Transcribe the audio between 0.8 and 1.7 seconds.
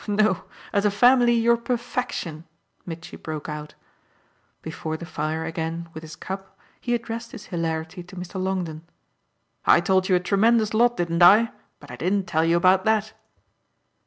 a family, you're